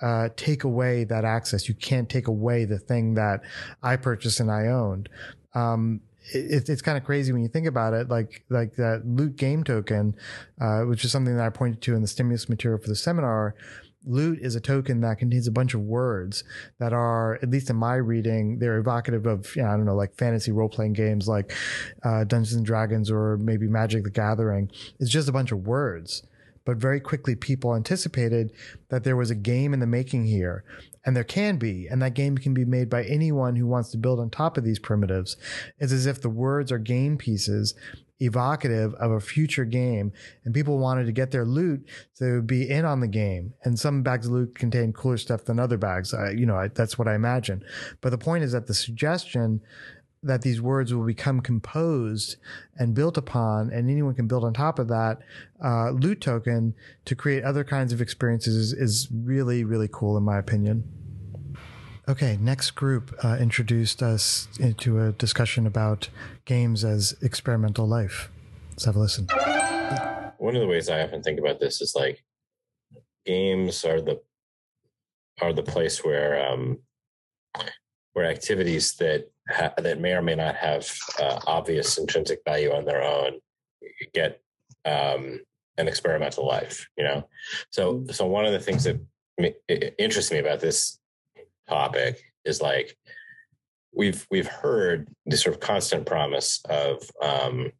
[0.00, 1.68] Uh, take away that access.
[1.68, 3.40] You can't take away the thing that
[3.82, 5.08] I purchased and I owned.
[5.56, 8.08] Um, it, it's kind of crazy when you think about it.
[8.08, 10.14] Like like that loot game token,
[10.60, 13.54] uh, which is something that I pointed to in the stimulus material for the seminar.
[14.06, 16.44] Loot is a token that contains a bunch of words
[16.78, 19.96] that are, at least in my reading, they're evocative of, you know, I don't know,
[19.96, 21.52] like fantasy role playing games like
[22.04, 24.70] uh, Dungeons and Dragons or maybe Magic the Gathering.
[25.00, 26.22] It's just a bunch of words
[26.68, 28.52] but very quickly people anticipated
[28.90, 30.64] that there was a game in the making here.
[31.02, 33.96] And there can be and that game can be made by anyone who wants to
[33.96, 35.38] build on top of these primitives.
[35.78, 37.72] It's as if the words are game pieces
[38.20, 40.12] evocative of a future game
[40.44, 43.54] and people wanted to get their loot to be in on the game.
[43.64, 46.12] And some bags of loot contain cooler stuff than other bags.
[46.12, 47.64] I, you know I, that's what i imagine.
[48.02, 49.62] But the point is that the suggestion
[50.22, 52.36] that these words will become composed
[52.78, 55.18] and built upon, and anyone can build on top of that
[55.64, 60.22] uh, loot token to create other kinds of experiences is, is really, really cool, in
[60.22, 60.84] my opinion.
[62.08, 66.08] Okay, next group uh, introduced us into a discussion about
[66.46, 68.30] games as experimental life.
[68.70, 69.26] Let's have a listen.
[70.38, 72.24] One of the ways I often think about this is like
[73.26, 74.22] games are the
[75.40, 76.78] are the place where um,
[78.14, 82.84] where activities that ha- that may or may not have uh, obvious intrinsic value on
[82.84, 83.40] their own
[84.12, 84.40] get
[84.84, 85.40] um,
[85.76, 86.88] an experimental life.
[86.96, 87.28] You know,
[87.70, 89.00] so so one of the things that
[89.98, 90.98] interests me about this
[91.68, 92.96] topic is like
[93.94, 97.72] we've we've heard this sort of constant promise of um,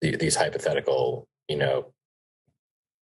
[0.00, 1.92] the, these hypothetical, you know,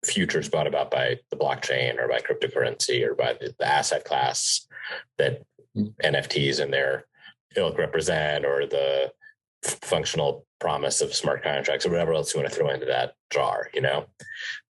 [0.05, 4.67] futures brought about by the blockchain or by cryptocurrency or by the, the asset class
[5.19, 5.43] that
[5.77, 5.93] mm.
[6.03, 7.05] NFTs and their
[7.57, 9.11] ilk represent or the
[9.63, 13.69] functional promise of smart contracts or whatever else you want to throw into that jar,
[13.75, 14.07] you know?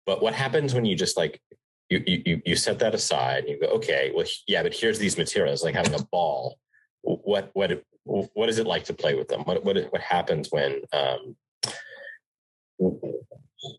[0.05, 1.41] But what happens when you just like
[1.89, 5.19] you you you set that aside and you go, okay, well, yeah, but here's these
[5.19, 6.59] materials, like having a ball.
[7.03, 9.43] What what what is it like to play with them?
[9.43, 11.37] What what what happens when um,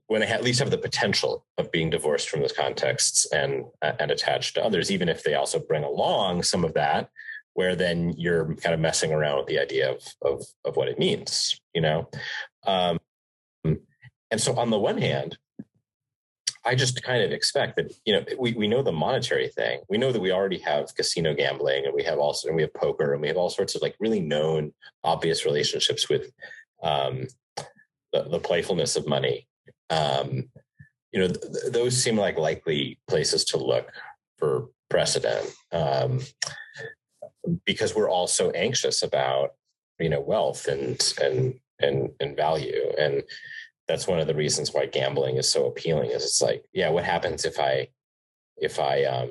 [0.08, 4.12] when they at least have the potential of being divorced from those contexts and and
[4.12, 7.10] attached to others, even if they also bring along some of that
[7.58, 11.00] where then you're kind of messing around with the idea of of, of what it
[11.00, 12.08] means, you know.
[12.68, 13.00] Um,
[13.66, 15.40] and so, on the one hand,
[16.64, 19.80] I just kind of expect that you know we we know the monetary thing.
[19.90, 22.74] We know that we already have casino gambling, and we have also and we have
[22.76, 24.72] poker, and we have all sorts of like really known,
[25.04, 26.32] obvious relationships with
[26.84, 27.26] um,
[28.14, 29.48] the, the playfulness of money.
[29.90, 30.52] Um,
[31.12, 33.90] you know, th- those seem like likely places to look
[34.38, 35.52] for precedent.
[35.72, 36.20] Um,
[37.66, 39.54] because we're all so anxious about
[40.00, 42.92] you know wealth and and and and value.
[42.98, 43.24] And
[43.88, 47.04] that's one of the reasons why gambling is so appealing is it's like yeah what
[47.04, 47.88] happens if i
[48.58, 49.30] if i um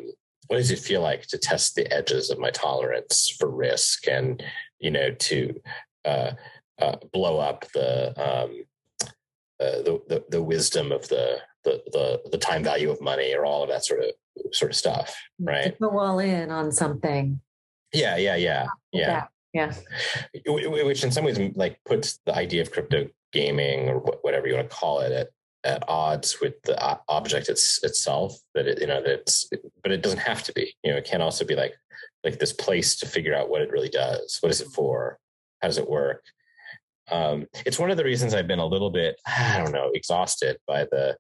[0.49, 4.43] what does it feel like to test the edges of my tolerance for risk and
[4.79, 5.61] you know to
[6.05, 6.33] uh,
[6.81, 8.65] uh blow up the um
[9.59, 13.45] uh, the, the the wisdom of the the the the time value of money or
[13.45, 14.11] all of that sort of
[14.53, 17.41] sort of stuff right to go all in on something
[17.97, 19.27] yeah, yeah, yeah, yeah.
[19.57, 19.73] Yeah.
[20.45, 24.69] Which in some ways like puts the idea of crypto gaming or whatever you want
[24.69, 25.29] to call it at,
[25.65, 29.49] at odds with the object it's, itself that it, you know, that's,
[29.83, 31.75] but it doesn't have to be, you know, it can also be like,
[32.23, 34.39] like this place to figure out what it really does.
[34.41, 35.19] What is it for?
[35.63, 36.23] How does it work?
[37.11, 40.59] Um, it's one of the reasons I've been a little bit, I don't know, exhausted
[40.67, 41.17] by the,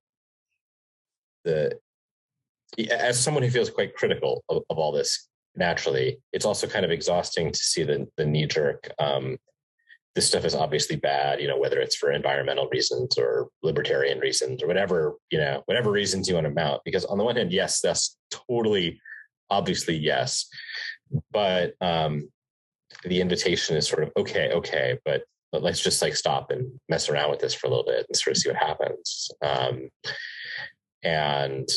[1.44, 1.78] the,
[2.90, 6.18] as someone who feels quite critical of, of all this naturally.
[6.32, 8.90] It's also kind of exhausting to see the the knee jerk.
[8.98, 9.38] Um,
[10.14, 14.62] this stuff is obviously bad, you know, whether it's for environmental reasons or libertarian reasons
[14.62, 16.80] or whatever, you know, whatever reasons you want to mount.
[16.86, 18.98] Because on the one hand, yes, that's totally
[19.50, 20.46] obviously yes,
[21.30, 22.30] but um,
[23.04, 27.08] the invitation is sort of okay, okay, but but let's just like stop and mess
[27.08, 29.30] around with this for a little bit and sort of see what happens.
[29.42, 29.90] Um,
[31.02, 31.68] and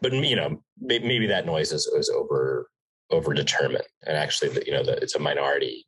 [0.00, 2.68] but you know maybe that noise is, is over
[3.14, 5.86] over determined and actually you know that it's a minority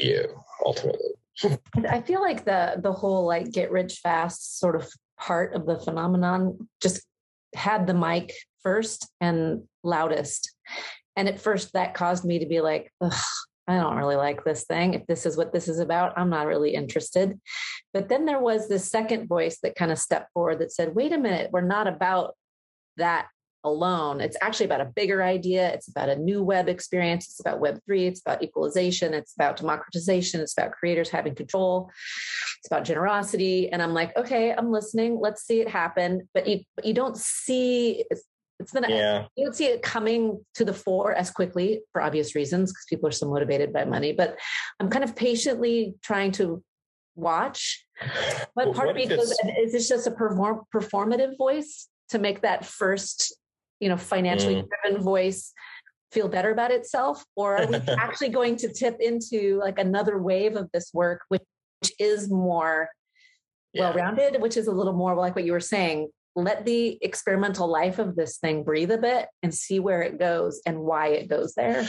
[0.00, 0.26] view
[0.64, 1.10] ultimately
[1.88, 5.78] i feel like the the whole like get rich fast sort of part of the
[5.78, 7.02] phenomenon just
[7.54, 10.54] had the mic first and loudest
[11.16, 12.90] and at first that caused me to be like
[13.66, 14.92] I don't really like this thing.
[14.92, 17.40] If this is what this is about, I'm not really interested.
[17.94, 21.12] But then there was this second voice that kind of stepped forward that said, wait
[21.12, 22.34] a minute, we're not about
[22.98, 23.28] that
[23.64, 24.20] alone.
[24.20, 25.72] It's actually about a bigger idea.
[25.72, 27.26] It's about a new web experience.
[27.26, 28.08] It's about Web3.
[28.08, 29.14] It's about equalization.
[29.14, 30.40] It's about democratization.
[30.40, 31.90] It's about creators having control.
[32.58, 33.70] It's about generosity.
[33.70, 35.18] And I'm like, okay, I'm listening.
[35.20, 36.28] Let's see it happen.
[36.34, 38.22] But you, you don't see it's,
[38.60, 39.26] it's been yeah.
[39.36, 43.08] you don't see it coming to the fore as quickly for obvious reasons because people
[43.08, 44.12] are so motivated by money.
[44.12, 44.38] But
[44.78, 46.62] I'm kind of patiently trying to
[47.16, 47.84] watch.
[48.54, 52.42] But well, part of me goes, is this just a perform, performative voice to make
[52.42, 53.34] that first
[53.80, 54.68] you know financially mm.
[54.82, 55.52] driven voice
[56.12, 57.24] feel better about itself?
[57.36, 61.42] Or are we actually going to tip into like another wave of this work which,
[61.98, 62.88] is more
[63.74, 63.90] yeah.
[63.90, 66.08] well-rounded which is a little more like what you were saying?
[66.34, 70.62] Let the experimental life of this thing breathe a bit and see where it goes
[70.64, 71.86] and why it goes there.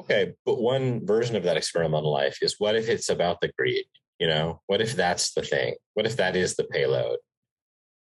[0.00, 3.86] Okay but one version of that experimental life is what if it's about the greed
[4.20, 4.60] you know?
[4.66, 5.74] What if that's the thing?
[5.94, 7.18] What if that is the payload?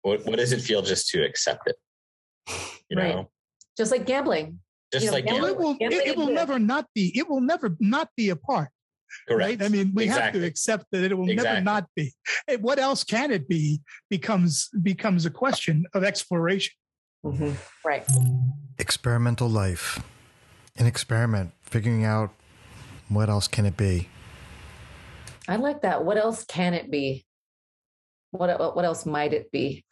[0.02, 1.76] What, what does it feel just to accept it
[2.90, 3.14] you right.
[3.14, 3.30] know
[3.76, 4.58] just like gambling
[4.92, 5.52] just you know, like gambling.
[5.52, 8.68] it will it, it will never not be it will never not be a part
[9.28, 9.60] Correct.
[9.60, 9.62] Right?
[9.62, 10.24] I mean, we exactly.
[10.24, 11.54] have to accept that it will exactly.
[11.54, 12.12] never not be.
[12.60, 13.80] What else can it be
[14.10, 16.74] becomes becomes a question of exploration.
[17.24, 17.52] Mm-hmm.
[17.84, 18.06] Right.
[18.78, 20.02] Experimental life.
[20.76, 22.30] An experiment, figuring out
[23.08, 24.08] what else can it be.
[25.48, 26.04] I like that.
[26.04, 27.24] What else can it be?
[28.30, 29.84] What what else might it be?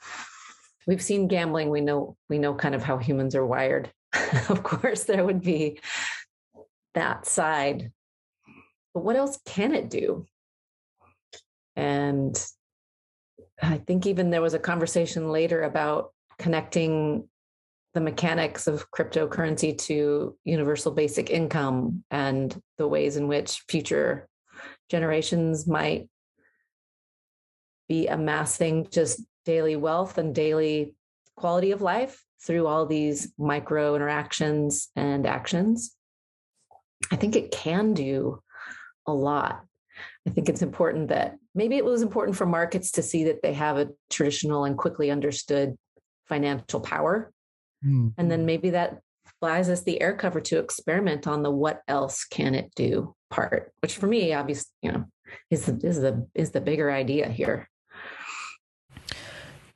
[0.86, 1.70] We've seen gambling.
[1.70, 3.90] We know we know kind of how humans are wired.
[4.48, 5.80] Of course there would be
[6.94, 7.92] that side.
[8.92, 10.26] But what else can it do?
[11.76, 12.36] And
[13.62, 17.28] i think even there was a conversation later about connecting
[17.94, 24.28] the mechanics of cryptocurrency to universal basic income and the ways in which future
[24.90, 26.08] generations might
[27.88, 30.94] be amassing just daily wealth and daily
[31.36, 35.94] quality of life through all these micro interactions and actions.
[37.10, 38.40] I think it can do
[39.06, 39.64] a lot.
[40.26, 43.52] I think it's important that maybe it was important for markets to see that they
[43.52, 45.76] have a traditional and quickly understood
[46.26, 47.32] financial power.
[47.84, 48.14] Mm.
[48.16, 49.00] And then maybe that
[49.40, 53.72] buys us the air cover to experiment on the what else can it do part,
[53.80, 55.04] which for me, obviously, you know,
[55.50, 57.68] is the is the is the bigger idea here.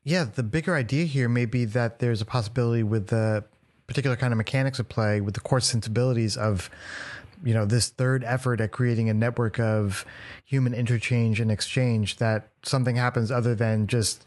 [0.08, 3.44] Yeah, the bigger idea here may be that there's a possibility with the
[3.86, 6.70] particular kind of mechanics of play, with the core sensibilities of,
[7.44, 10.06] you know, this third effort at creating a network of
[10.46, 14.24] human interchange and exchange, that something happens other than just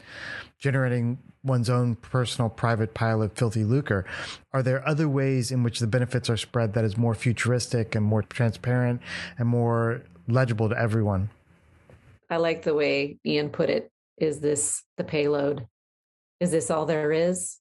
[0.56, 4.04] generating one's own personal private pile of filthy lucre.
[4.52, 8.06] Are there other ways in which the benefits are spread that is more futuristic and
[8.06, 9.00] more transparent
[9.36, 11.30] and more legible to everyone?
[12.30, 13.90] I like the way Ian put it.
[14.16, 15.66] Is this the payload?
[16.42, 17.58] Is this all there is?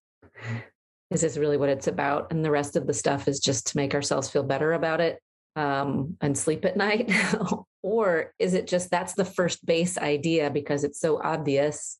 [1.11, 2.31] Is this really what it's about?
[2.31, 5.19] And the rest of the stuff is just to make ourselves feel better about it
[5.55, 7.11] um, and sleep at night?
[7.83, 11.99] or is it just that's the first base idea because it's so obvious?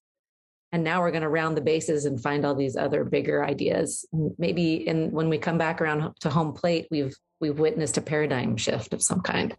[0.72, 4.04] And now we're going to round the bases and find all these other bigger ideas.
[4.40, 8.58] Maybe in when we come back around to home plate, we've we've witnessed a paradigm
[8.58, 9.56] shift of some kind.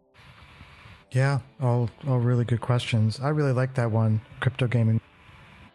[1.13, 3.21] Yeah, all all really good questions.
[3.21, 5.01] I really like that one, crypto gaming.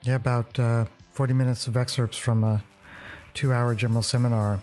[0.02, 0.86] Yeah, about uh,
[1.18, 2.62] 40 minutes of excerpts from a
[3.34, 4.60] two hour general seminar.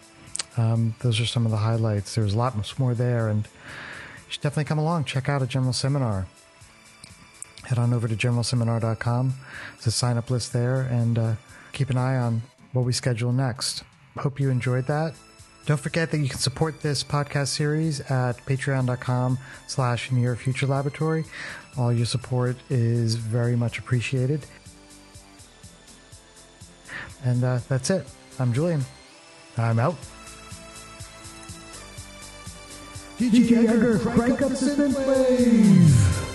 [0.57, 2.14] Um, those are some of the highlights.
[2.14, 5.72] There's a lot more there, and you should definitely come along, check out a general
[5.72, 6.28] seminar.
[7.64, 9.34] Head on over to generalseminar.com.
[9.72, 11.34] There's a sign up list there, and uh,
[11.72, 12.42] keep an eye on
[12.72, 13.82] what we schedule next.
[14.18, 15.14] Hope you enjoyed that.
[15.66, 21.24] Don't forget that you can support this podcast series at patreon.com slash near future laboratory.
[21.76, 24.46] All your support is very much appreciated.
[27.24, 28.06] And uh, that's it.
[28.38, 28.84] I'm Julian.
[29.56, 29.96] I'm out.
[33.18, 36.34] DJ Jagger, crank up the synth wave!